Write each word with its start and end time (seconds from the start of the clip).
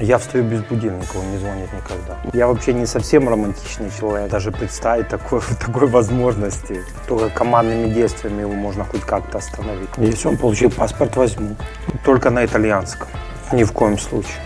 Я 0.00 0.18
встаю 0.18 0.44
без 0.44 0.62
будильника, 0.62 1.16
он 1.16 1.30
не 1.32 1.38
звонит 1.38 1.68
никогда. 1.72 2.16
Я 2.32 2.46
вообще 2.46 2.72
не 2.72 2.86
совсем 2.86 3.28
романтичный 3.28 3.90
человек, 3.98 4.30
даже 4.30 4.52
представить 4.52 5.08
такой, 5.08 5.40
такой 5.60 5.88
возможности. 5.88 6.84
Только 7.08 7.30
командными 7.30 7.88
действиями 7.92 8.42
его 8.42 8.52
можно 8.52 8.84
хоть 8.84 9.02
как-то 9.02 9.38
остановить. 9.38 9.88
Если 9.96 10.28
он 10.28 10.36
получил 10.36 10.70
паспорт, 10.70 11.16
возьму. 11.16 11.56
Только 12.04 12.30
на 12.30 12.44
итальянском. 12.44 13.08
Ни 13.52 13.64
в 13.64 13.72
коем 13.72 13.98
случае. 13.98 14.36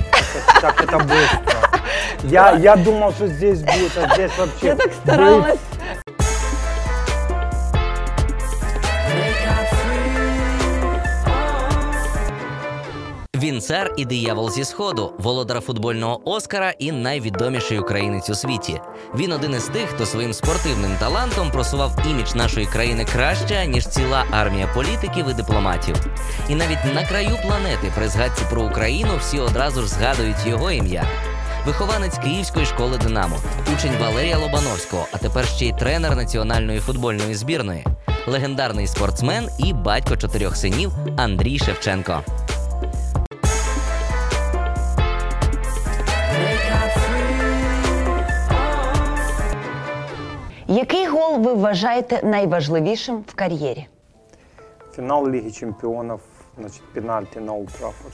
Как 0.60 0.82
это 0.82 0.98
быстро. 0.98 1.56
Я, 2.24 2.52
я 2.52 2.76
думал, 2.76 3.12
что 3.12 3.28
здесь 3.28 3.60
будет, 3.60 3.92
а 3.96 4.12
здесь 4.14 4.32
вообще... 4.36 4.66
Я 4.66 4.76
так 4.76 4.92
старалась. 4.92 5.60
Він 13.46 13.60
цар 13.60 13.94
і 13.96 14.04
диявол 14.04 14.50
зі 14.50 14.64
сходу, 14.64 15.12
володар 15.18 15.60
футбольного 15.60 16.30
Оскара 16.30 16.70
і 16.70 16.92
найвідоміший 16.92 17.78
українець 17.78 18.30
у 18.30 18.34
світі. 18.34 18.80
Він 19.14 19.32
один 19.32 19.52
із 19.54 19.64
тих, 19.64 19.88
хто 19.88 20.06
своїм 20.06 20.32
спортивним 20.32 20.96
талантом 21.00 21.50
просував 21.50 21.98
імідж 22.10 22.34
нашої 22.34 22.66
країни 22.66 23.04
краще, 23.12 23.66
ніж 23.66 23.86
ціла 23.86 24.24
армія 24.30 24.66
політиків 24.74 25.30
і 25.30 25.34
дипломатів. 25.34 25.96
І 26.48 26.54
навіть 26.54 26.94
на 26.94 27.06
краю 27.06 27.38
планети 27.42 27.92
при 27.94 28.08
згадці 28.08 28.42
про 28.50 28.62
Україну 28.62 29.10
всі 29.20 29.38
одразу 29.38 29.82
ж 29.82 29.88
згадують 29.88 30.46
його 30.46 30.70
ім'я. 30.70 31.04
Вихованець 31.66 32.18
Київської 32.18 32.66
школи 32.66 32.98
Динамо, 32.98 33.36
учень 33.76 33.96
Валерія 34.00 34.38
Лобановського, 34.38 35.06
а 35.12 35.18
тепер 35.18 35.46
ще 35.46 35.66
й 35.66 35.72
тренер 35.72 36.16
національної 36.16 36.80
футбольної 36.80 37.34
збірної, 37.34 37.84
легендарний 38.26 38.86
спортсмен 38.86 39.48
і 39.58 39.72
батько 39.72 40.16
чотирьох 40.16 40.56
синів 40.56 40.92
Андрій 41.16 41.58
Шевченко. 41.58 42.22
Який 50.75 51.07
гол 51.07 51.39
ви 51.39 51.53
вважаєте 51.53 52.19
найважливішим 52.23 53.23
в 53.27 53.33
кар'єрі? 53.33 53.87
Финал 54.95 55.23
Лиги 55.23 55.51
Чемпионов, 55.51 56.21
значит, 56.57 56.81
пенальти 56.93 57.39
на 57.39 57.53
Олд 57.53 57.67
Траффорд. 57.67 58.13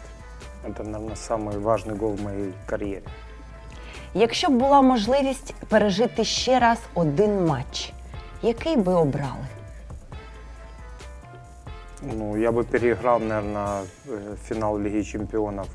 Это, 0.67 0.83
наверное, 0.83 1.15
самый 1.15 1.59
важный 1.59 1.95
гол 1.97 2.13
в 2.13 2.21
моей 2.23 2.53
карьере. 2.65 3.01
Якщо 4.13 4.49
б 4.49 4.53
була 4.53 4.81
можливість 4.81 5.53
пережити 5.69 6.23
ще 6.23 6.59
раз 6.59 6.77
один 6.93 7.45
матч, 7.45 7.93
який 8.41 8.77
би 8.77 8.93
обрали? 8.93 9.47
Ну, 12.01 12.37
я 12.37 12.51
бы 12.51 12.63
переиграл, 12.63 13.19
наверное, 13.19 13.83
финал 14.43 14.75
Лиги 14.75 15.03
Чемпионов 15.03 15.67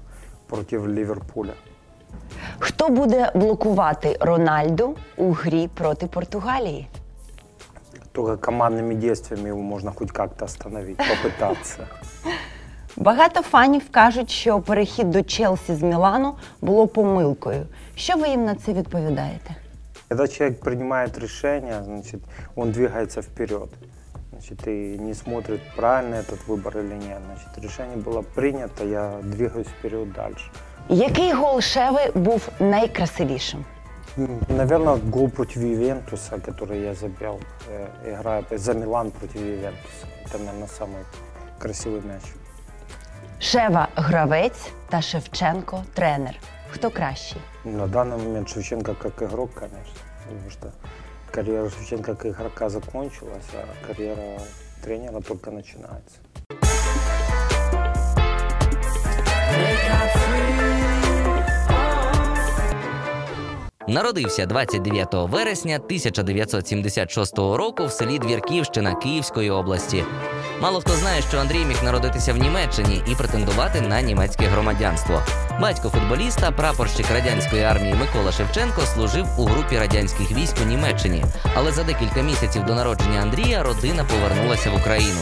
против 0.47 0.87
Ливерпуля. 0.87 1.53
Хто 2.59 2.89
буде 2.89 3.33
блокувати 3.35 4.17
Рональду 4.21 4.97
у 5.17 5.33
грі 5.33 5.69
проти 5.75 6.07
Португалії? 6.07 6.89
Только 8.13 8.51
командными 8.51 8.95
действиями 8.95 9.49
его 9.49 9.63
можно 9.63 9.93
хоть 9.93 10.13
как-то 10.13 10.45
остановить, 10.45 10.99
попытаться. 10.99 11.87
Багато 12.97 13.43
фанів 13.43 13.83
кажуть, 13.91 14.31
що 14.31 14.61
перехід 14.61 15.11
до 15.11 15.23
Челсі 15.23 15.75
з 15.75 15.83
Мілану 15.83 16.35
було 16.61 16.87
помилкою. 16.87 17.67
Що 17.95 18.17
ви 18.17 18.29
їм 18.29 18.45
на 18.45 18.55
це 18.55 18.73
відповідаєте? 18.73 19.55
Когда 20.09 20.29
человек 20.29 20.61
принимает 20.61 21.19
решение, 21.19 21.83
значит, 21.85 22.21
он 22.55 22.71
двигается 22.71 23.21
вперед. 23.23 23.69
Значит, 24.31 24.69
и 24.69 24.99
не 24.99 25.15
смотрит, 25.15 25.61
правильно 25.77 26.17
этот 26.17 26.47
выбор 26.47 26.79
или 26.79 26.95
нет. 26.95 27.19
Значит, 27.27 27.65
решение 27.65 27.97
было 27.97 28.23
принято, 28.35 28.85
я 28.85 29.13
двигаюсь 29.23 29.69
вперед 29.69 30.13
дальше. 30.13 30.51
Який 30.89 31.33
гол 31.33 31.61
Шеви 31.61 32.11
був 32.15 32.49
найкрасивішим? 32.61 33.65
Наверное, 34.49 34.99
гол 35.11 35.31
против 35.31 35.63
Ювентуса, 35.63 36.37
который 36.37 36.83
я 36.83 36.95
забил, 36.95 37.41
э, 37.71 37.87
играя 38.05 38.45
за 38.51 38.75
Милан 38.75 39.11
против 39.11 39.41
Ювентуса. 39.41 40.07
Это, 40.27 40.39
наверное, 40.39 40.69
самый 40.69 41.05
красивый 41.59 42.03
мяч. 42.05 42.23
Шева 43.41 43.89
гравець 43.97 44.71
та 44.89 45.03
Шевченко 45.03 45.85
тренер. 45.95 46.39
Хто 46.71 46.91
кращий? 46.91 47.41
На 47.65 47.87
данный 47.87 48.17
момент 48.19 48.49
Шевченко 48.49 48.95
как 48.95 49.23
игрок, 49.23 49.55
конечно, 49.55 49.95
потому 50.25 50.51
что 50.51 50.73
карьера 51.31 51.71
Шевченко 51.71 52.15
как 52.15 52.27
игрока 52.27 52.69
закончилась, 52.69 53.49
а 53.55 53.87
карьера 53.87 54.39
тренера 54.85 55.21
только 55.21 55.51
начинается. 55.51 56.19
Народився 63.90 64.46
29 64.46 65.08
вересня 65.14 65.76
1976 65.76 67.38
року 67.38 67.86
в 67.86 67.92
селі 67.92 68.20
Двірківщина 68.20 68.96
Київської 68.96 69.50
області. 69.50 70.04
Мало 70.62 70.80
хто 70.80 70.94
знає, 70.94 71.22
що 71.22 71.38
Андрій 71.38 71.66
міг 71.66 71.84
народитися 71.84 72.34
в 72.34 72.38
Німеччині 72.38 73.02
і 73.12 73.16
претендувати 73.16 73.82
на 73.82 74.02
німецьке 74.02 74.46
громадянство. 74.46 75.22
Батько 75.62 75.90
футболіста, 75.90 76.52
прапорщик 76.52 77.06
радянської 77.12 77.64
армії 77.64 77.94
Микола 77.94 78.32
Шевченко, 78.32 78.82
служив 78.82 79.26
у 79.38 79.46
групі 79.46 79.78
радянських 79.78 80.32
військ 80.32 80.56
у 80.64 80.66
Німеччині. 80.66 81.26
Але 81.56 81.72
за 81.72 81.84
декілька 81.84 82.22
місяців 82.22 82.66
до 82.66 82.76
народження 82.76 83.22
Андрія 83.22 83.64
родина 83.64 84.04
повернулася 84.04 84.72
в 84.72 84.76
Україну. 84.76 85.22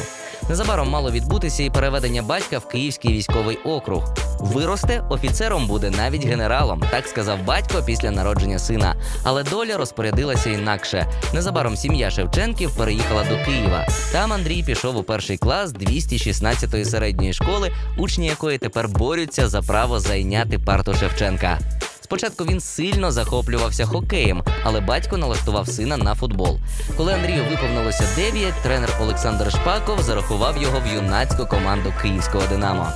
Незабаром 0.49 0.89
мало 0.89 1.11
відбутися 1.11 1.63
і 1.63 1.69
переведення 1.69 2.21
батька 2.21 2.57
в 2.57 2.67
Київський 2.67 3.13
військовий 3.13 3.57
округ. 3.57 4.13
Виросте 4.39 5.03
офіцером 5.09 5.67
буде 5.67 5.89
навіть 5.89 6.25
генералом, 6.25 6.83
так 6.91 7.07
сказав 7.07 7.43
батько 7.45 7.83
після 7.85 8.11
народження 8.11 8.59
сина. 8.59 8.95
Але 9.23 9.43
доля 9.43 9.77
розпорядилася 9.77 10.49
інакше. 10.49 11.05
Незабаром 11.33 11.77
сім'я 11.77 12.11
Шевченків 12.11 12.77
переїхала 12.77 13.23
до 13.23 13.45
Києва. 13.45 13.87
Там 14.11 14.33
Андрій 14.33 14.63
пішов 14.63 14.97
у 14.97 15.03
перший 15.03 15.37
клас 15.37 15.73
216-ї 15.73 16.85
середньої 16.85 17.33
школи, 17.33 17.71
учні 17.97 18.27
якої 18.27 18.57
тепер 18.57 18.87
борються 18.87 19.47
за 19.47 19.61
право 19.61 19.99
зайняти 19.99 20.59
парту 20.59 20.93
Шевченка. 20.93 21.59
Спочатку 22.05 22.45
він 22.45 22.59
сильно 22.59 23.11
захоплювався 23.11 23.85
хокеєм, 23.85 24.43
але 24.63 24.81
батько 24.81 25.17
налаштував 25.17 25.67
сина 25.67 25.97
на 25.97 26.15
футбол. 26.15 26.57
Коли 26.97 27.13
Андрію 27.13 27.43
виповнилося 27.49 28.03
9, 28.15 28.53
тренер 28.63 28.97
Олександр 29.01 29.51
Шпаков 29.51 30.01
зарахував 30.01 30.57
його 30.61 30.79
в 30.79 30.93
юнацьку 30.95 31.45
команду 31.45 31.93
київського 32.01 32.43
Динамо. 32.47 32.87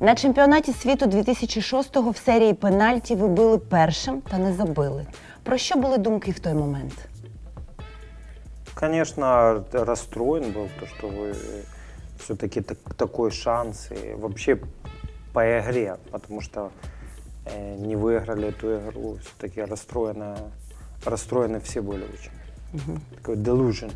На 0.00 0.14
чемпіонаті 0.14 0.72
світу 0.72 1.06
2006-го 1.06 2.10
в 2.10 2.16
серії 2.16 2.54
пенальті 2.54 3.14
ви 3.14 3.28
били 3.28 3.58
першим 3.58 4.20
та 4.20 4.38
не 4.38 4.52
забили. 4.52 5.06
Про 5.42 5.58
що 5.58 5.76
були 5.76 5.98
думки 5.98 6.30
в 6.30 6.38
той 6.38 6.54
момент? 6.54 7.07
Конечно, 8.77 9.63
расстроен 9.71 10.51
был, 10.51 10.69
то, 10.79 10.87
что 10.87 11.07
вы 11.07 11.35
все-таки 12.19 12.61
так, 12.61 12.77
такой 12.97 13.31
шанс. 13.31 13.91
И 13.91 14.13
вообще 14.15 14.59
по 15.33 15.59
игре, 15.59 15.97
потому 16.11 16.41
что 16.41 16.71
э, 17.45 17.75
не 17.75 17.95
выиграли 17.95 18.47
эту 18.47 18.77
игру. 18.77 19.17
Все-таки 19.21 19.61
расстроено, 19.61 20.37
расстроены 21.05 21.59
все 21.59 21.81
были 21.81 22.03
очень. 22.03 22.31
Такой 23.15 23.35
delusion. 23.35 23.91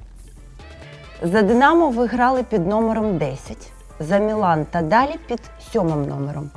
За 1.21 1.41
Динамо 1.41 1.89
ви 1.89 2.07
грали 2.07 2.43
під 2.43 2.67
номером 2.67 3.17
10, 3.17 3.71
за 3.99 4.17
Мілан 4.17 4.65
та 4.65 4.81
далі 4.81 5.15
під 5.27 5.41
сьомим 5.71 6.07
номером. 6.07 6.51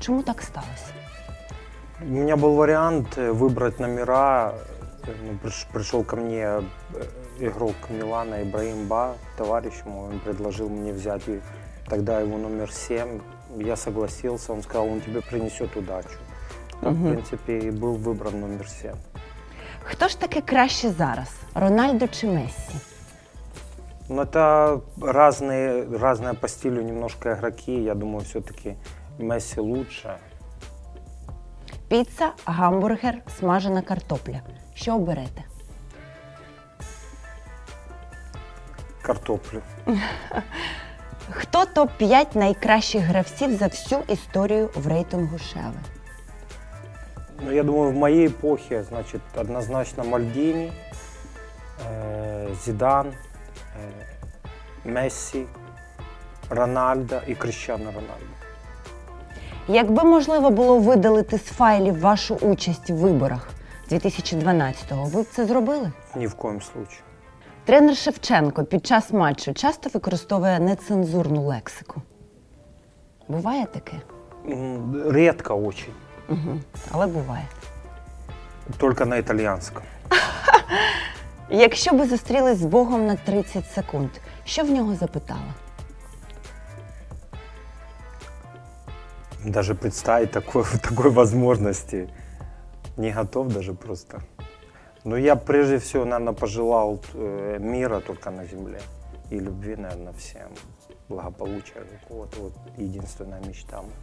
Чому 0.00 0.22
так 0.22 0.42
сталося? 0.42 0.94
У 2.00 2.06
меня 2.06 2.36
был 2.36 2.54
вариант 2.54 3.16
э, 3.16 3.32
выбрать 3.32 3.80
номера. 3.80 4.52
Э, 5.06 5.12
ну, 5.22 5.32
приш- 5.42 5.66
пришел 5.72 6.04
ко 6.04 6.16
мне 6.16 6.42
э, 6.42 6.62
игрок 7.40 7.74
Милана 7.90 8.42
Ибраим 8.42 8.86
Ба, 8.88 9.14
товарищ 9.36 9.74
мой, 9.84 10.08
он 10.14 10.18
предложил 10.20 10.68
мне 10.68 10.92
взять 10.92 11.28
и 11.28 11.40
тогда 11.88 12.20
его 12.20 12.38
номер 12.38 12.72
7. 12.72 13.20
Я 13.58 13.76
согласился, 13.76 14.52
он 14.52 14.62
сказал, 14.62 14.88
он 14.88 15.00
тебе 15.00 15.20
принесет 15.20 15.76
удачу. 15.76 16.18
Так, 16.80 16.92
В 16.92 17.10
принципе, 17.10 17.58
и 17.58 17.70
был 17.70 17.94
выбран 17.96 18.40
номер 18.40 18.68
7. 18.68 18.92
Хто 19.84 20.08
ж 20.08 20.18
таки 20.20 20.40
краще 20.40 20.90
зараз? 20.90 21.28
Рональдо 21.54 22.08
чи 22.08 22.26
Мессі? 22.26 22.74
Но 24.08 24.22
это 24.22 24.80
разные, 25.00 25.98
разные 25.98 26.34
по 26.34 26.48
стилю 26.48 26.82
немножко 26.82 27.30
игроки. 27.32 27.72
Я 27.82 27.94
думаю, 27.94 28.24
все-таки 28.24 28.74
Месси 29.18 29.60
лучше. 29.60 30.16
Піца, 31.88 32.32
гамбургер, 32.46 33.14
смажена 33.38 33.82
картопля. 33.82 34.40
Що 34.78 34.94
оберете? 34.94 35.42
Картоплю. 39.02 39.62
Хто 41.30 41.64
топ-5 41.64 42.36
найкращих 42.36 43.02
гравців 43.02 43.56
за 43.56 43.66
всю 43.66 44.00
історію 44.08 44.70
в 44.74 44.86
рейтингу 44.86 45.38
Шеви? 45.38 45.80
Ну, 47.40 47.52
я 47.52 47.62
думаю, 47.62 47.90
в 47.90 47.94
моей 47.94 48.28
эпохе, 48.28 48.82
значит, 48.82 49.20
однозначно 49.36 50.04
Мальдини, 50.04 50.72
э, 51.90 52.54
Зидан, 52.64 53.12
Э, 53.74 54.88
Месси, 54.88 55.46
Рональдо 56.50 57.22
и 57.26 57.34
Криштиану 57.34 57.86
Рональдо. 57.86 58.34
Якби 59.68 60.04
можливо 60.04 60.50
було 60.50 60.78
видалити 60.78 61.38
з 61.38 61.44
файлів 61.44 62.00
вашу 62.00 62.34
участь 62.34 62.90
в 62.90 62.94
виборах 62.94 63.48
2012-го, 63.91 65.03
ви 65.03 65.21
б 65.21 65.25
це 65.31 65.45
зробили? 65.45 65.91
Ни 66.15 66.27
в 66.27 66.33
коем 66.35 66.61
случае. 66.61 66.99
Тренер 67.65 67.97
Шевченко 67.97 68.63
під 68.63 68.87
час 68.87 69.13
матчу 69.13 69.53
часто 69.53 69.89
використовує 69.93 70.59
нецензурну 70.59 71.43
лексику. 71.43 72.01
Буває 73.27 73.65
таке? 73.65 73.93
Редко 75.05 75.55
очень. 75.55 75.93
Угу. 76.29 76.59
Але 76.91 77.07
буває. 77.07 77.47
Только 78.77 79.05
на 79.05 79.17
итальянском. 79.17 79.83
Якщо 81.49 81.91
би 81.91 82.07
зустрілись 82.07 82.57
з 82.57 82.65
Богом 82.65 83.05
на 83.05 83.15
30 83.15 83.71
секунд, 83.71 84.09
що 84.45 84.63
в 84.63 84.71
нього 84.71 84.95
запитала? 84.95 85.53
Даже 89.45 89.73
представить 89.73 90.31
такой, 90.31 90.63
такой 90.81 91.09
возможности 91.09 92.09
не 92.99 93.11
готов 93.11 93.47
даже 93.53 93.73
просто. 93.73 94.19
Но 95.05 95.17
я 95.17 95.35
прежде 95.35 95.77
всего, 95.77 96.05
наверное, 96.05 96.33
пожелал 96.33 96.99
э, 97.13 97.57
мира 97.59 98.01
только 98.01 98.29
на 98.29 98.45
земле 98.45 98.81
и 99.31 99.39
любви, 99.39 99.75
наверное, 99.75 100.13
всем. 100.13 100.51
Благополучия 101.07 101.85
какого-то. 102.01 102.39
Вот 102.39 102.53
единственная 102.77 103.41
мечта. 103.41 103.81
моя. 103.81 103.93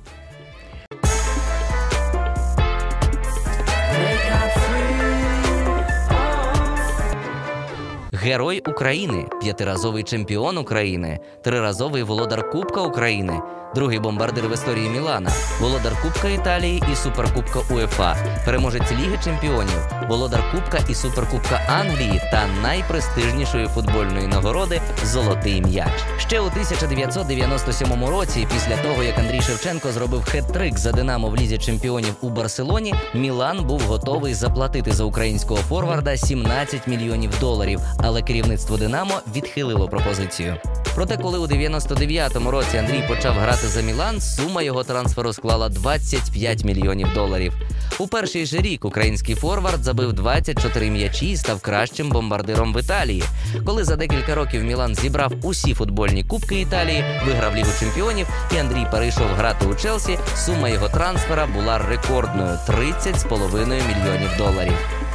Герой 8.26 8.62
України, 8.66 9.26
п'ятиразовий 9.40 10.02
чемпіон 10.02 10.58
України, 10.58 11.18
триразовий 11.42 12.02
володар 12.02 12.50
Кубка 12.50 12.80
України, 12.80 13.40
другий 13.74 13.98
бомбардир 13.98 14.48
в 14.48 14.54
історії 14.54 14.88
Мілана, 14.88 15.30
володар 15.60 15.92
Кубка 16.02 16.28
Італії 16.28 16.82
і 16.92 16.96
Суперкубка 16.96 17.60
УЄФА, 17.74 18.16
переможець 18.44 18.92
Ліги 18.92 19.18
Чемпіонів, 19.24 19.88
володар 20.08 20.44
Кубка 20.52 20.78
і 20.88 20.94
Суперкубка 20.94 21.60
Англії 21.68 22.22
та 22.30 22.46
найпрестижнішої 22.62 23.66
футбольної 23.66 24.26
нагороди 24.26 24.80
Золотий 25.04 25.62
м'яч. 25.62 26.04
Ще 26.18 26.40
у 26.40 26.46
1997 26.46 28.04
році, 28.04 28.46
після 28.54 28.82
того 28.82 29.02
як 29.02 29.18
Андрій 29.18 29.40
Шевченко 29.40 29.92
зробив 29.92 30.20
хет-трик 30.20 30.76
за 30.76 30.92
Динамо 30.92 31.28
в 31.30 31.36
лізі 31.36 31.58
чемпіонів 31.58 32.14
у 32.20 32.28
Барселоні, 32.28 32.94
Мілан 33.14 33.66
був 33.66 33.80
готовий 33.80 34.34
заплатити 34.34 34.92
за 34.92 35.04
українського 35.04 35.60
форварда 35.60 36.16
17 36.16 36.86
мільйонів 36.86 37.30
доларів, 37.40 37.80
але 37.98 38.15
керівництво 38.22 38.76
Динамо 38.76 39.20
відхилило 39.36 39.88
пропозицію. 39.88 40.56
Проте, 40.94 41.16
коли 41.16 41.38
у 41.38 41.46
99-му 41.46 42.50
році 42.50 42.78
Андрій 42.78 43.04
почав 43.08 43.34
грати 43.34 43.68
за 43.68 43.80
Мілан, 43.80 44.20
сума 44.20 44.62
його 44.62 44.84
трансферу 44.84 45.32
склала 45.32 45.68
25 45.68 46.64
мільйонів 46.64 47.08
доларів. 47.14 47.52
У 47.98 48.06
перший 48.06 48.46
же 48.46 48.56
рік 48.56 48.84
український 48.84 49.34
форвард 49.34 49.84
забив 49.84 50.12
24 50.12 50.90
м'ячі 50.90 51.30
і 51.30 51.36
став 51.36 51.60
кращим 51.60 52.10
бомбардиром 52.10 52.74
в 52.74 52.80
Італії. 52.80 53.22
Коли 53.64 53.84
за 53.84 53.96
декілька 53.96 54.34
років 54.34 54.64
Мілан 54.64 54.94
зібрав 54.94 55.32
усі 55.42 55.74
футбольні 55.74 56.24
кубки 56.24 56.60
Італії, 56.60 57.04
виграв 57.26 57.56
Лігу 57.56 57.70
чемпіонів, 57.80 58.26
і 58.54 58.58
Андрій 58.58 58.86
перейшов 58.90 59.28
грати 59.36 59.66
у 59.66 59.74
Челсі, 59.74 60.18
сума 60.36 60.68
його 60.68 60.88
трансфера 60.88 61.46
була 61.46 61.78
рекордною 61.78 62.58
30,5 62.68 63.66
мільйонів 63.66 64.30
доларів. 64.38 65.05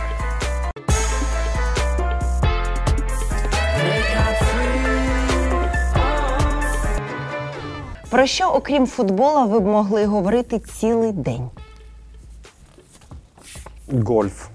Про 8.12 8.26
що, 8.26 8.50
окрім 8.50 8.88
футбола, 8.88 9.46
ви 9.46 9.60
б 9.60 9.66
могли 9.66 10.06
говорити 10.06 10.60
цілий 10.60 11.12
день? 11.12 11.50
Гольф. 13.92 14.48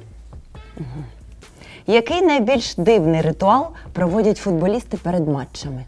Який 1.86 2.22
найбільш 2.22 2.74
дивний 2.76 3.20
ритуал 3.20 3.68
проводять 3.92 4.38
футболісти 4.38 4.96
перед 4.96 5.28
матчами? 5.28 5.84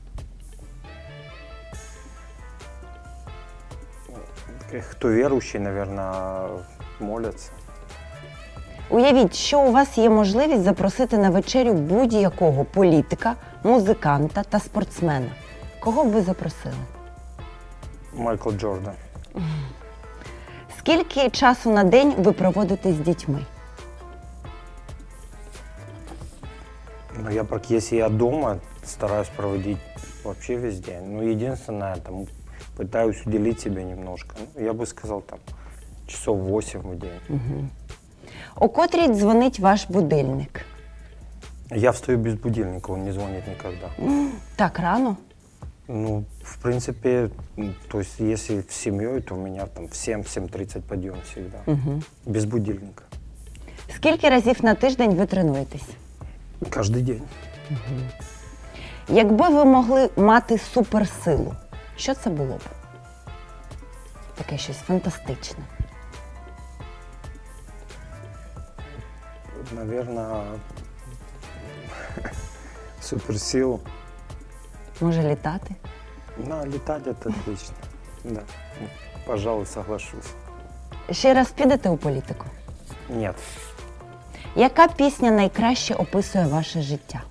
Кто 4.91 5.09
верующий, 5.09 5.61
наверное, 5.61 6.49
молятся. 7.01 7.51
Уявіть, 8.91 9.35
що 9.35 9.61
у 9.61 9.73
вас 9.73 9.99
є 9.99 10.11
можливість 10.11 10.63
запросити 10.63 11.19
на 11.19 11.31
вечерю 11.31 11.73
будь-якого 11.73 12.65
політика, 12.65 13.35
музиканта 13.65 14.43
та 14.43 14.61
спортсмена. 14.61 15.31
Кого 15.81 16.05
б 16.05 16.09
ви 16.09 16.23
запросили? 16.23 16.98
Майкл 18.19 18.51
Джордан. 18.51 18.95
Скільки 20.79 21.31
часу 21.31 21.71
на 21.71 21.85
день 21.85 22.15
ви 22.19 22.33
проводите 22.33 22.93
з 22.93 22.99
дітьми? 22.99 23.47
Ну, 27.25 27.31
я, 27.31 27.47
если 27.71 27.97
я 27.97 28.09
дома, 28.09 28.57
стараюсь 28.85 29.29
проводить 29.37 29.79
вообще 30.25 30.57
весь 30.57 30.81
день. 30.81 31.17
Ну, 31.17 31.23
единственное, 31.31 31.97
там, 31.97 32.27
пытаюсь 32.77 33.27
уделить 33.27 33.61
себе 33.61 33.85
немножко. 33.85 34.37
Ну, 34.55 34.65
я 34.65 34.73
бы 34.73 34.87
сказал, 34.87 35.23
там, 35.23 35.39
часов 36.07 36.39
8 36.39 36.81
в 36.81 36.97
день. 36.97 37.71
О 38.55 38.69
котрій 38.69 39.09
дзвонить 39.09 39.61
ваш 39.61 39.87
будильник? 39.89 40.65
Я 41.71 41.91
встаю 41.91 42.19
без 42.19 42.35
будильника, 42.35 42.93
он 42.93 43.05
не 43.05 43.13
звонит 43.13 43.47
никогда. 43.47 43.91
Так 44.57 44.79
рано? 44.79 45.17
Ну, 45.89 46.25
в 46.43 46.59
принципе, 46.59 47.31
то 47.89 48.01
есть, 48.01 48.21
если 48.21 48.61
с 48.69 48.75
семьей, 48.75 49.23
то 49.23 49.35
у 49.35 49.39
меня 49.39 49.67
там 49.67 49.89
в 49.89 49.93
7-7.30 49.93 50.83
подъем 50.83 51.17
всегда. 51.23 51.59
Угу. 51.67 52.03
Без 52.27 52.45
будильника. 52.45 53.05
Скільки 53.95 54.29
разів 54.29 54.65
на 54.65 54.75
тиждень 54.75 55.15
ви 55.15 55.27
тренуєтесь? 55.27 55.89
Каждый 56.71 57.03
день. 57.03 57.23
Якби 59.09 59.49
ви 59.49 59.65
могли 59.65 60.11
мати 60.17 60.59
суперсилу, 60.59 61.55
що 61.97 62.15
це 62.15 62.31
було 62.31 62.55
б? 62.55 62.61
Таке 64.35 64.59
щось 64.59 64.77
фантастичне. 64.77 65.65
Наверное, 69.75 70.43
суперсилу. 73.01 73.81
Може 75.01 75.23
літати? 75.23 75.75
На, 76.47 76.57
летать 76.57 77.07
это 77.07 77.29
отлично. 77.29 77.75
Да, 78.25 78.41
пожалуй, 79.27 79.67
соглашусь. 79.67 80.35
Ще 81.11 81.35
раз 81.35 81.51
підете 81.51 81.89
у 81.89 81.97
політику? 81.97 82.45
Нет, 83.11 83.35
Яка 84.57 84.89
пісня 84.89 85.31
найкраще 85.31 85.95
описує 85.95 86.47
ваше 86.47 86.83
життя? 86.83 87.23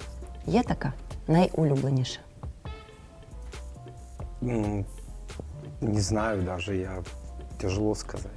Є 0.45 0.63
така 0.63 0.93
найулюбленіша. 1.27 2.19
не 4.41 6.01
знаю 6.01 6.41
даже, 6.41 6.75
я 6.75 7.03
тяжело 7.57 7.95
сказать. 7.95 8.31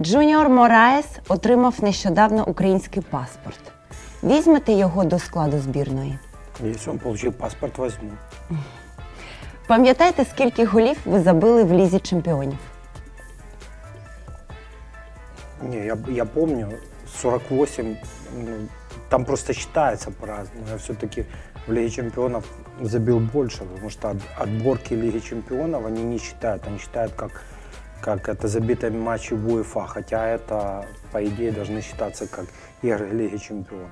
Джуніор 0.00 0.48
Мораес 0.48 1.06
отримав 1.28 1.74
нещодавно 1.82 2.44
український 2.46 3.02
паспорт. 3.02 3.72
Візьмете 4.22 4.72
його 4.72 5.04
до 5.04 5.18
складу 5.18 5.58
збірної. 5.58 6.18
Если 6.63 6.91
он 6.91 6.99
получил 6.99 7.31
паспорт, 7.31 7.77
возьму. 7.77 8.11
Пам'ятаєте, 9.67 10.25
скільки 10.25 10.65
голів 10.65 10.97
ви 11.05 11.19
забили 11.19 11.63
в 11.63 11.73
лізі 11.73 11.99
чемпіонів? 11.99 12.57
Не, 15.61 15.85
я, 15.85 15.97
я 16.07 16.25
помню, 16.25 16.69
48, 17.21 17.97
ну, 18.37 18.67
там 19.09 19.25
просто 19.25 19.53
считается 19.53 20.11
по-разному. 20.11 20.65
Я 20.71 20.75
все-таки 20.77 21.25
в 21.67 21.71
Лиге 21.71 21.89
Чемпионов 21.89 22.43
забил 22.81 23.19
больше, 23.19 23.57
потому 23.65 23.89
что 23.89 24.09
от- 24.09 24.41
отборки 24.47 24.95
Лиги 24.95 25.19
Чемпионов 25.19 25.85
они 25.85 26.03
не 26.03 26.19
считают. 26.19 26.67
Они 26.67 26.77
считают 26.79 27.13
как, 27.13 27.43
как 28.01 28.29
это 28.29 28.47
забитые 28.47 28.91
матчи 28.91 29.33
в 29.35 29.53
УЕФА, 29.53 29.87
хотя 29.87 30.25
это, 30.37 30.85
по 31.11 31.19
идее, 31.25 31.51
должны 31.51 31.81
считаться 31.81 32.27
как 32.27 32.45
игры 32.83 33.09
Лиги 33.11 33.37
Чемпионов. 33.37 33.89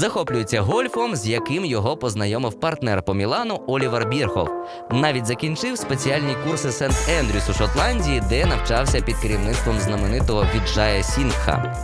Захоплюється 0.00 0.60
гольфом, 0.60 1.16
з 1.16 1.26
яким 1.26 1.64
його 1.64 1.96
познайомив 1.96 2.60
партнер 2.60 3.02
по 3.02 3.14
Мілану 3.14 3.60
Олівер 3.66 4.08
Бірхов. 4.08 4.48
Навіть 4.90 5.26
закінчив 5.26 5.78
спеціальні 5.78 6.36
курси 6.46 6.72
Сент 6.72 6.94
Ендрюс 7.08 7.48
у 7.50 7.52
Шотландії, 7.52 8.22
де 8.28 8.46
навчався 8.46 9.00
під 9.00 9.16
керівництвом 9.16 9.80
знаменитого 9.80 10.46
Віджая 10.54 11.02
Сінгха. 11.02 11.76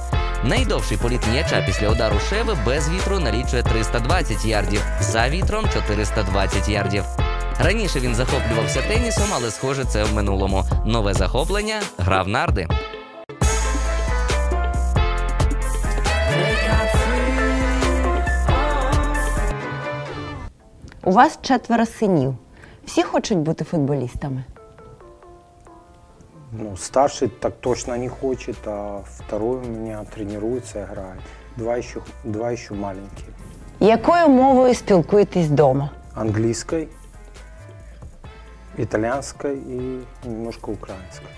Найдовший 0.44 0.98
політ 0.98 1.20
м'яча 1.32 1.62
після 1.66 1.88
удару 1.90 2.16
шеви 2.30 2.56
без 2.66 2.90
вітру 2.90 3.18
налічує 3.18 3.62
320 3.62 4.44
ярдів, 4.44 4.80
за 5.00 5.28
вітром 5.28 5.64
420 5.72 6.68
ярдів. 6.68 7.04
Раніше 7.58 8.00
він 8.00 8.14
захоплювався 8.14 8.82
тенісом, 8.82 9.28
але 9.34 9.50
схоже, 9.50 9.84
це 9.84 10.04
в 10.04 10.14
минулому. 10.14 10.64
Нове 10.86 11.14
захоплення 11.14 11.80
грав 11.98 12.28
нарди. 12.28 12.68
У 21.06 21.10
вас 21.12 21.38
четверо 21.42 21.86
синів. 21.86 22.34
Всі 22.84 23.02
хочуть 23.02 23.38
бути 23.38 23.64
футболістами. 23.64 24.44
Ну, 26.52 26.76
старший 26.76 27.28
так 27.28 27.52
точно 27.60 27.96
не 27.96 28.08
хочет, 28.08 28.68
а 28.68 29.00
второй 29.18 29.56
у 29.56 29.68
меня 29.68 30.04
тренируется, 30.14 30.82
играет. 30.82 31.20
Два 31.56 31.76
еще, 31.76 32.00
два 32.24 32.52
еще 32.52 32.74
маленькие. 32.74 33.28
Якою 33.80 34.28
мовою 34.28 34.74
спілкуєтесь 34.74 35.46
вдома? 35.46 35.90
Английской, 36.14 36.88
итальянской 38.78 39.56
и 39.56 40.00
немножко 40.24 40.72
украинской. 40.72 41.28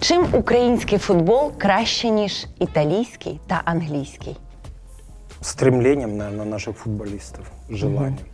Чим 0.00 0.26
український 0.32 0.98
футбол 0.98 1.52
краще, 1.58 2.10
ніж 2.10 2.46
італійський 2.58 3.40
та 3.46 3.62
англійський? 3.64 4.36
Стремлением, 5.40 6.16
наверное, 6.16 6.46
наших 6.46 6.76
футболистов, 6.76 7.44
желанием. 7.70 8.31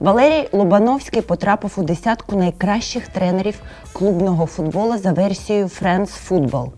Валерій 0.00 0.48
Лобановський 0.52 1.22
потрапив 1.22 1.72
у 1.76 1.82
десятку 1.82 2.36
найкращих 2.36 3.08
тренерів 3.08 3.58
клубного 3.92 4.46
футболу 4.46 4.98
за 4.98 5.12
версією 5.12 5.66
France 5.66 6.28
Football. 6.28 6.70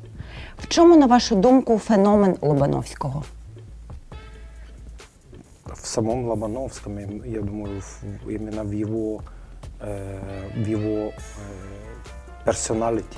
В 0.58 0.66
чому, 0.68 0.96
на 0.96 1.06
вашу 1.06 1.34
думку, 1.36 1.78
феномен 1.78 2.36
Лобановського? 2.40 3.22
В 5.66 5.86
самом 5.86 6.26
Лобановском, 6.26 6.98
я 6.98 7.06
я 7.26 7.40
думаю, 7.40 7.80
в- 7.80 8.30
именно 8.30 8.64
в 8.64 8.72
его, 8.72 9.20
э, 9.80 10.18
в 10.64 10.68
его 10.68 11.06
э, 11.08 11.12
персоналити, 12.44 13.16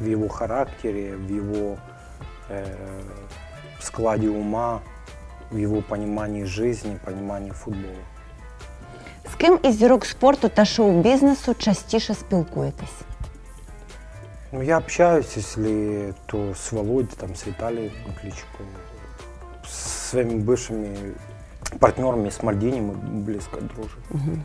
в 0.00 0.06
его 0.06 0.28
характере, 0.28 1.16
в 1.16 1.30
его 1.36 1.76
э, 2.50 2.64
складе 3.80 4.28
ума, 4.28 4.80
в 5.50 5.56
его 5.58 5.82
понимании 5.82 6.44
жизни, 6.44 6.96
понимании 7.04 7.50
футбола. 7.52 8.02
З 9.33 9.35
ким 9.35 9.59
із 9.63 9.77
зірок 9.77 10.05
спорту 10.05 10.49
та 10.49 10.65
шоу-бізнесу 10.65 11.53
частіше 11.53 12.13
спілкуєтесь? 12.13 12.93
Ну, 14.51 14.63
я 14.63 14.77
общаюсь, 14.77 15.37
если 15.37 16.13
то 16.25 16.55
с 16.55 16.71
Володей, 16.71 17.15
там, 17.17 17.35
с 17.35 17.45
Виталием 17.45 17.91
Кличко, 18.21 18.63
с 19.63 20.09
своими 20.09 20.39
бывшими 20.39 21.13
партнерами, 21.79 22.29
с 22.29 22.41
Мальдини 22.41 22.81
мы 22.81 22.93
близко 22.93 23.61
дружим. 23.61 24.43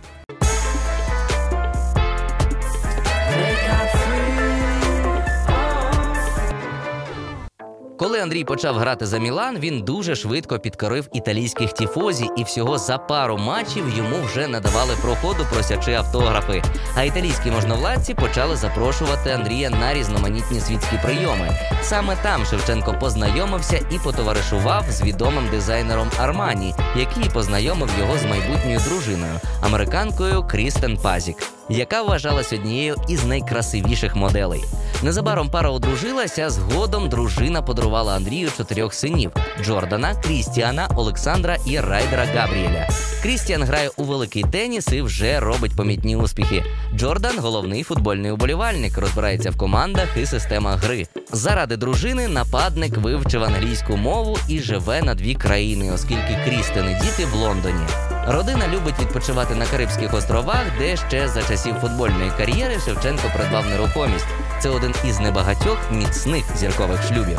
Коли 8.05 8.21
Андрій 8.21 8.45
почав 8.45 8.77
грати 8.77 9.07
за 9.07 9.19
Мілан, 9.19 9.59
він 9.59 9.81
дуже 9.83 10.17
швидко 10.17 10.59
підкорив 10.59 11.09
італійських 11.13 11.73
тіфозі, 11.73 12.29
і 12.37 12.45
всього 12.45 12.79
за 12.79 12.99
пару 12.99 13.39
матчів 13.39 13.85
йому 13.97 14.17
вже 14.25 14.49
надавали 14.49 14.95
проходу, 15.03 15.47
просячи 15.53 15.93
автографи. 15.93 16.63
А 16.97 17.03
італійські 17.03 17.51
можновладці 17.51 18.15
почали 18.15 18.57
запрошувати 18.57 19.31
Андрія 19.31 19.71
на 19.71 19.95
різноманітні 19.95 20.61
світські 20.61 20.97
прийоми. 21.03 21.51
Саме 21.83 22.17
там 22.23 22.45
Шевченко 22.45 22.95
познайомився 23.01 23.77
і 23.91 23.99
потоваришував 24.05 24.85
з 24.91 25.03
відомим 25.03 25.49
дизайнером 25.51 26.11
Армані, 26.19 26.75
який 26.97 27.31
познайомив 27.31 27.91
його 27.99 28.19
з 28.19 28.25
майбутньою 28.25 28.81
дружиною, 28.89 29.41
американкою 29.63 30.43
Крістен 30.43 30.97
Пазік, 30.97 31.37
яка 31.69 32.03
вважалась 32.03 32.53
однією 32.53 32.97
із 33.09 33.25
найкрасивіших 33.25 34.17
моделей. 34.17 34.65
Незабаром 35.03 35.51
пара 35.51 35.71
одружилася. 35.71 36.51
Згодом 36.51 37.09
дружина 37.09 37.63
подарувала 37.63 37.94
Андрію 37.95 38.51
чотирьох 38.57 38.95
синів: 38.95 39.33
Джордана, 39.63 40.15
Крістіана, 40.15 40.89
Олександра 40.97 41.57
і 41.67 41.81
Райдера 41.81 42.25
Габріеля. 42.35 42.89
Крістіан 43.23 43.63
грає 43.63 43.91
у 43.97 44.05
великий 44.05 44.43
теніс 44.43 44.89
і 44.93 45.03
вже 45.03 45.41
робить 45.41 45.77
помітні 45.77 46.17
успіхи. 46.17 46.65
Джордан 46.97 47.39
головний 47.39 47.83
футбольний 47.83 48.31
уболівальник, 48.31 48.99
розбирається 48.99 49.51
в 49.51 49.57
командах 49.57 50.09
і 50.23 50.27
системах 50.27 50.85
гри. 50.85 51.07
Заради 51.33 51.77
дружини 51.77 52.29
нападник 52.29 52.97
вивчив 52.97 53.45
англійську 53.45 53.97
мову 53.97 54.39
і 54.49 54.61
живе 54.61 55.03
на 55.03 55.15
дві 55.15 55.35
країни, 55.35 55.93
оскільки 55.93 56.39
Крістен 56.45 56.91
і 56.91 56.95
діти 56.95 57.27
в 57.27 57.35
Лондоні. 57.35 57.85
Родина 58.27 58.69
любить 58.69 59.01
відпочивати 59.01 59.55
на 59.55 59.67
Карибських 59.67 60.15
островах, 60.15 60.65
де 60.79 60.97
ще 60.97 61.29
за 61.29 61.43
часів 61.43 61.75
футбольної 61.75 62.33
кар'єри 62.37 62.79
Шевченко 62.85 63.31
придбав 63.37 63.67
нерухомість. 63.67 64.27
Це 64.61 64.69
один 64.69 64.95
із 65.09 65.21
небагатьох 65.21 65.79
міцних 65.93 66.45
зіркових 66.57 67.03
шлюбів. 67.09 67.39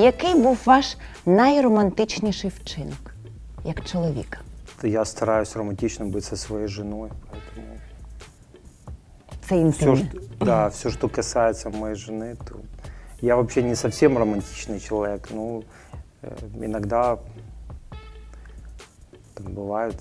Який 0.00 0.34
був 0.34 0.58
ваш 0.64 0.96
найромантичніший 1.26 2.50
вчинок 2.60 3.14
як 3.64 3.84
чоловіка? 3.84 4.38
Я 4.82 5.04
стараюсь 5.04 5.56
романтично 5.56 6.06
быть 6.06 6.24
со 6.24 6.36
своей 6.36 6.68
женой, 6.68 7.10
поэтому 7.30 7.76
Це 9.40 9.46
все, 9.46 9.56
інтимне. 9.56 9.96
что, 9.96 10.44
да, 10.44 10.66
все, 10.68 10.90
что 10.90 11.08
касается 11.08 11.70
моей 11.70 11.94
жены, 11.96 12.36
то 12.48 12.56
я 13.20 13.36
вообще 13.36 13.62
не 13.62 13.74
совсем 13.76 14.18
романтичный 14.18 14.80
человек. 14.88 15.28
Ну, 15.34 15.62
э, 16.22 16.30
иногда 16.64 17.18
там 19.34 19.46
бывают 19.54 19.96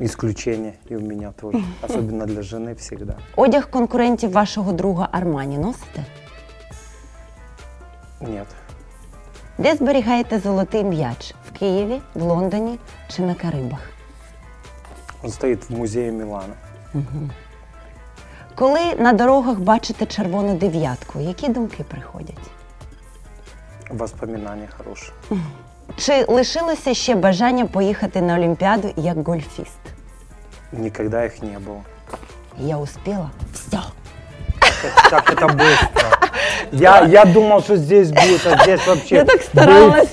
исключения 0.00 0.74
и 0.90 0.96
у 0.96 1.00
меня 1.00 1.32
тоже, 1.32 1.62
особенно 1.82 2.26
для 2.26 2.42
жены 2.42 2.74
всегда. 2.74 3.16
Одяг 3.36 3.70
конкурентів 3.70 4.32
вашого 4.32 4.72
друга 4.72 5.08
Армані 5.12 5.58
носите? 5.58 6.04
Нет. 8.21 8.47
Де 9.57 9.75
зберігаєте 9.75 10.39
золотий 10.39 10.83
м'яч? 10.83 11.35
В 11.49 11.59
Києві, 11.59 12.01
в 12.13 12.21
Лондоні 12.21 12.79
чи 13.07 13.21
на 13.21 13.35
Карибах? 13.35 13.79
Он 15.23 15.29
стоит 15.31 15.69
в 15.69 15.73
музее 15.77 16.11
Милана. 16.11 16.53
Коли 18.55 18.95
на 18.95 19.13
дорогах 19.13 19.59
бачите 19.59 20.05
червону 20.05 20.55
дев'ятку, 20.55 21.19
які 21.19 21.49
думки 21.49 21.83
приходять? 21.83 22.39
Воспоминания 23.89 24.67
хорошие. 24.77 25.13
Чи 25.97 26.25
лишилося 26.27 26.93
ще 26.93 27.15
бажання 27.15 27.65
поїхати 27.65 28.21
на 28.21 28.35
Олімпіаду 28.35 28.93
як 28.95 29.27
гольфіст? 29.27 29.79
Никогда 30.71 31.25
их 31.25 31.41
не 31.43 31.59
было. 31.59 31.81
Я 32.57 32.77
успіла? 32.77 33.29
Все. 33.53 33.79
Как 35.09 35.31
это 35.31 35.47
быстро. 35.47 36.11
Я, 36.71 37.01
я 37.01 37.25
думал, 37.25 37.61
что 37.61 37.75
здесь 37.75 38.11
будет, 38.11 38.45
а 38.45 38.63
здесь 38.63 38.85
вообще 38.87 39.15
Я 39.15 39.25
так 39.25 39.41
старалась. 39.41 40.07